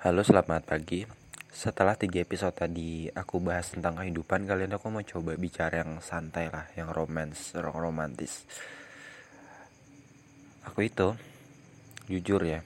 [0.00, 1.04] Halo selamat pagi.
[1.52, 6.48] Setelah tiga episode tadi aku bahas tentang kehidupan Kalian aku mau coba bicara yang santai
[6.48, 8.48] lah Yang romance, romantis.
[10.64, 11.12] Aku itu
[12.08, 12.64] Jujur ya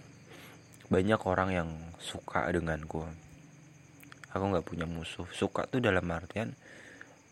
[0.87, 3.02] Banyak orang yang suka denganku.
[4.30, 5.27] Aku gak punya musuh.
[5.35, 6.55] Suka tuh dalam artian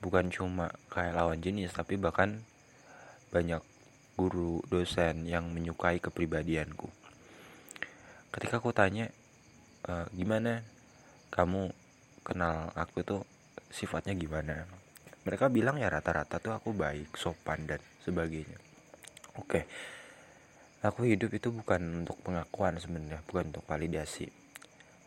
[0.02, 2.42] Bukan cuma kayak lawan jenis Tapi bahkan
[3.30, 3.62] banyak
[4.18, 6.90] guru, dosen yang menyukai kepribadianku.
[8.34, 9.06] Ketika aku tanya
[9.86, 10.62] e, gimana?
[11.32, 11.70] Kamu
[12.22, 13.20] kenal aku tuh
[13.70, 14.66] sifatnya gimana?
[15.22, 18.58] Mereka bilang ya rata-rata tuh aku baik sopan dan sebagainya.
[19.38, 19.66] Oke.
[20.82, 24.26] Aku hidup itu bukan untuk pengakuan sebenarnya bukan untuk validasi.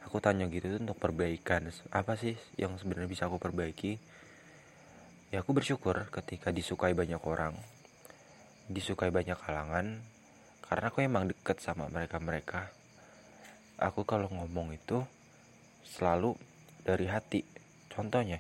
[0.08, 1.68] Aku tanya gitu tuh untuk perbaikan.
[1.92, 4.00] Apa sih yang sebenarnya bisa aku perbaiki?
[5.36, 7.60] Ya aku bersyukur ketika disukai banyak orang
[8.66, 10.02] disukai banyak kalangan
[10.66, 12.74] karena aku emang deket sama mereka-mereka
[13.76, 15.04] aku kalau ngomong itu
[15.84, 16.36] selalu
[16.84, 17.44] dari hati.
[17.92, 18.40] Contohnya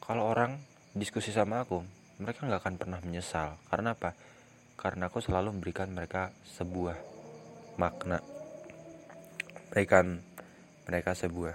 [0.00, 0.60] kalau orang
[0.96, 1.84] diskusi sama aku
[2.18, 3.56] mereka nggak akan pernah menyesal.
[3.70, 4.12] Karena apa?
[4.78, 6.96] Karena aku selalu memberikan mereka sebuah
[7.78, 8.18] makna.
[9.70, 10.18] Berikan
[10.88, 11.54] mereka sebuah.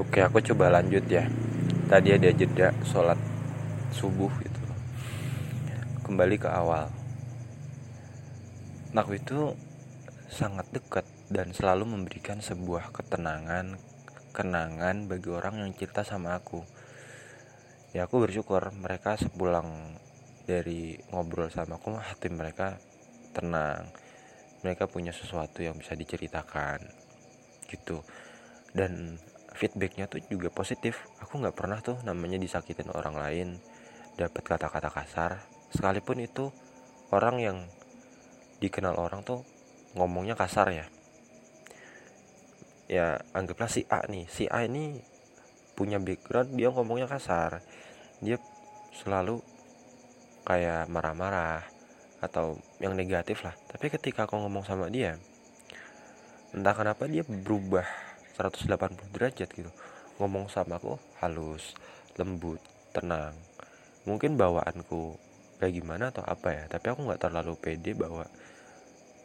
[0.00, 1.28] Oke aku coba lanjut ya.
[1.86, 3.18] Tadi ada jeda sholat
[3.92, 4.62] subuh gitu.
[6.02, 6.88] Kembali ke awal.
[8.94, 9.52] Aku itu
[10.34, 13.78] sangat dekat dan selalu memberikan sebuah ketenangan,
[14.34, 16.66] kenangan bagi orang yang cerita sama aku.
[17.94, 19.94] Ya aku bersyukur mereka sepulang
[20.42, 22.82] dari ngobrol sama aku hati mereka
[23.30, 23.94] tenang.
[24.66, 26.82] Mereka punya sesuatu yang bisa diceritakan
[27.70, 28.02] gitu.
[28.74, 29.14] Dan
[29.54, 30.98] feedbacknya tuh juga positif.
[31.22, 33.48] Aku nggak pernah tuh namanya disakitin orang lain,
[34.18, 35.46] dapat kata-kata kasar.
[35.70, 36.50] Sekalipun itu
[37.14, 37.58] orang yang
[38.58, 39.53] dikenal orang tuh
[39.94, 40.86] ngomongnya kasar ya.
[42.90, 44.26] Ya anggaplah si A nih.
[44.28, 45.00] Si A ini
[45.74, 47.62] punya background dia ngomongnya kasar.
[48.22, 48.38] Dia
[48.94, 49.42] selalu
[50.44, 51.64] kayak marah-marah
[52.20, 53.56] atau yang negatif lah.
[53.70, 55.16] Tapi ketika aku ngomong sama dia
[56.54, 57.82] entah kenapa dia berubah
[58.38, 59.70] 180 derajat gitu.
[60.22, 61.74] Ngomong sama aku halus
[62.14, 62.62] lembut
[62.94, 63.34] tenang.
[64.06, 65.18] Mungkin bawaanku
[65.58, 66.64] kayak gimana atau apa ya?
[66.70, 68.22] Tapi aku nggak terlalu pede bahwa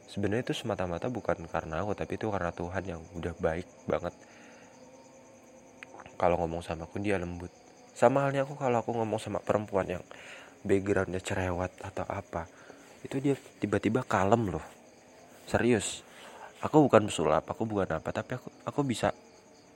[0.10, 4.14] sebenarnya itu semata-mata bukan karena aku tapi itu karena Tuhan yang udah baik banget.
[6.20, 7.54] Kalau ngomong sama aku dia lembut.
[7.94, 10.04] Sama halnya aku kalau aku ngomong sama perempuan yang
[10.66, 12.44] backgroundnya cerewet atau apa
[13.06, 14.66] itu dia tiba-tiba kalem loh.
[15.48, 16.04] Serius.
[16.60, 19.16] Aku bukan pesulap aku bukan apa tapi aku aku bisa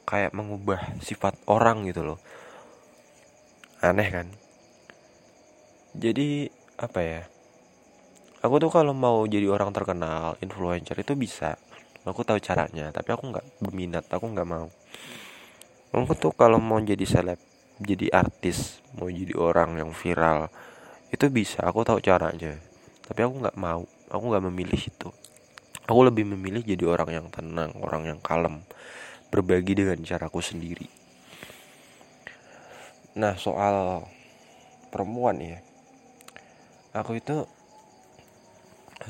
[0.03, 2.19] kayak mengubah sifat orang gitu loh.
[3.79, 4.27] Aneh kan?
[5.93, 6.49] Jadi
[6.81, 7.21] apa ya
[8.43, 11.55] aku tuh kalau mau jadi orang terkenal influencer itu bisa.
[12.03, 14.67] Aku tahu caranya tapi aku nggak berminat aku nggak mau.
[15.95, 17.39] Aku tuh kalau mau jadi seleb
[17.79, 20.51] jadi artis mau jadi orang yang viral
[21.15, 22.59] itu bisa aku tahu caranya.
[23.07, 25.09] Tapi aku nggak mau aku nggak memilih itu.
[25.87, 28.59] Aku lebih memilih jadi orang yang tenang orang yang kalem
[29.31, 30.91] berbagi dengan caraku sendiri.
[33.15, 34.03] Nah soal
[34.91, 35.59] perempuan ya.
[36.91, 37.47] Aku itu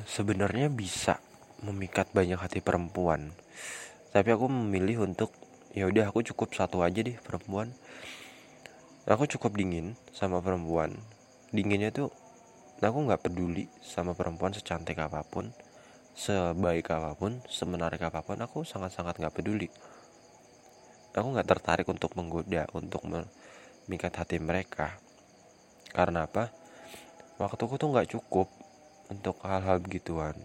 [0.09, 1.21] sebenarnya bisa
[1.63, 3.31] memikat banyak hati perempuan.
[4.11, 5.33] Tapi aku memilih untuk
[5.73, 7.73] ya udah aku cukup satu aja deh perempuan.
[9.09, 10.95] Aku cukup dingin sama perempuan.
[11.49, 12.09] Dinginnya tuh
[12.83, 15.55] aku nggak peduli sama perempuan secantik apa pun
[16.13, 19.67] sebaik apa pun semenarik apa pun aku sangat-sangat nggak peduli.
[21.13, 24.97] Aku nggak tertarik untuk menggoda untuk memikat hati mereka.
[25.93, 26.49] Karena apa?
[27.37, 28.62] Waktuku tuh nggak cukup
[29.09, 30.37] untuk hal-hal begituan.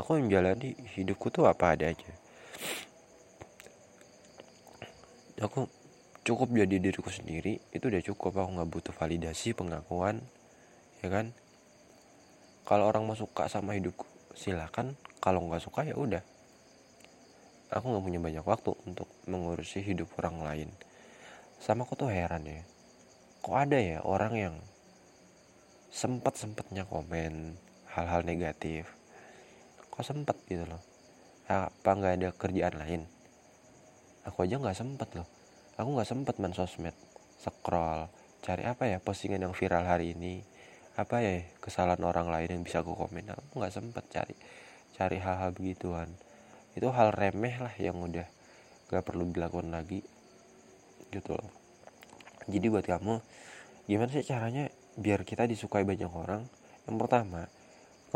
[0.00, 2.26] Aku menjalani hidupku tuh apa adanya
[5.40, 5.68] aku
[6.24, 8.32] cukup jadi diriku sendiri itu udah cukup.
[8.40, 10.24] Aku nggak butuh validasi pengakuan
[11.04, 11.36] ya kan?
[12.66, 14.96] Kalau orang mau suka sama hidupku silakan.
[15.20, 16.22] Kalau nggak suka ya udah.
[17.70, 20.68] Aku nggak punya banyak waktu untuk mengurusi hidup orang lain.
[21.58, 22.62] Sama aku tuh heran ya.
[23.42, 24.54] Kok ada ya orang yang
[25.90, 27.56] sempat sempatnya komen
[27.96, 28.92] hal-hal negatif.
[29.88, 30.84] Kok sempet gitu loh?
[31.48, 33.02] Apa nggak ada kerjaan lain?
[34.28, 35.24] Aku aja nggak sempet loh.
[35.80, 36.92] Aku nggak sempet main sosmed.
[37.40, 38.12] Scroll.
[38.44, 40.44] Cari apa ya postingan yang viral hari ini?
[41.00, 43.32] Apa ya kesalahan orang lain yang bisa aku komen?
[43.32, 44.36] Aku nggak sempet cari
[44.96, 46.12] cari hal-hal begituan.
[46.76, 48.28] Itu hal remeh lah yang udah
[48.92, 50.04] gak perlu dilakukan lagi.
[51.08, 51.48] Gitu loh.
[52.46, 53.20] Jadi buat kamu
[53.88, 56.44] gimana sih caranya biar kita disukai banyak orang?
[56.84, 57.48] Yang pertama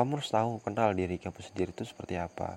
[0.00, 2.56] kamu harus tahu kenal diri kamu sendiri itu seperti apa.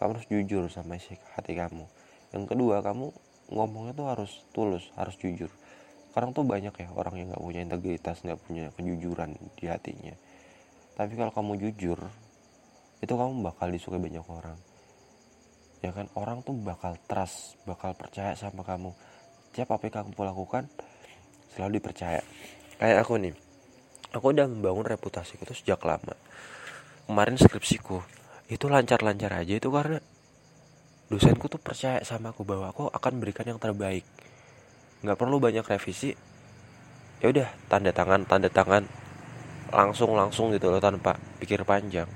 [0.00, 1.84] Kamu harus jujur sama isi hati kamu.
[2.32, 3.12] Yang kedua kamu
[3.52, 5.52] ngomongnya tuh harus tulus harus jujur.
[6.08, 10.16] Sekarang tuh banyak ya orang yang nggak punya integritas nggak punya kejujuran di hatinya.
[10.96, 12.00] Tapi kalau kamu jujur
[13.04, 14.56] itu kamu bakal disukai banyak orang.
[15.84, 16.08] Ya kan?
[16.16, 18.96] Orang tuh bakal trust bakal percaya sama kamu.
[19.52, 20.64] Setiap apa yang kamu lakukan
[21.52, 22.24] selalu dipercaya.
[22.80, 23.36] Kayak aku nih.
[24.16, 26.16] Aku udah membangun reputasiku tuh sejak lama
[27.08, 28.04] kemarin skripsiku
[28.52, 29.96] itu lancar-lancar aja itu karena
[31.08, 34.04] dosenku tuh percaya sama aku bahwa aku akan berikan yang terbaik.
[35.00, 36.12] Nggak perlu banyak revisi
[37.18, 38.84] ya udah tanda tangan tanda tangan
[39.72, 42.08] langsung langsung gitu loh tanpa pikir panjang.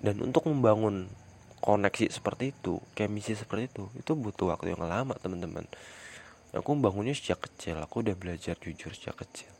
[0.00, 1.12] Dan untuk membangun
[1.60, 5.68] koneksi seperti itu chemistry seperti itu itu butuh waktu yang lama teman-teman.
[6.56, 9.52] Aku membangunnya sejak kecil aku udah belajar jujur sejak kecil.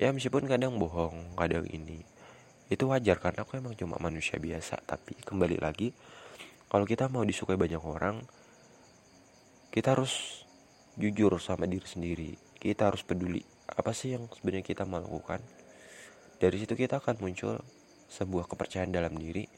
[0.00, 2.00] Ya meskipun kadang bohong kadang ini
[2.70, 4.78] itu wajar karena aku emang cuma manusia biasa.
[4.86, 5.90] Tapi kembali lagi
[6.70, 8.22] kalau kita mau disukai banyak orang
[9.74, 10.46] kita harus
[10.94, 12.30] jujur sama diri sendiri.
[12.54, 15.42] Kita harus peduli apa sih yang sebenarnya kita mau lakukan.
[16.38, 17.58] Dari situ kita akan muncul
[18.10, 19.50] sebuah kepercayaan dalam diri.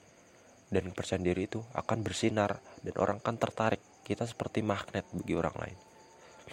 [0.72, 2.64] Dan kepercayaan diri itu akan bersinar.
[2.80, 3.80] Dan orang akan tertarik.
[4.02, 5.91] Kita seperti magnet bagi orang lain